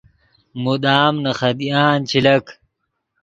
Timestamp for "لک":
2.25-2.45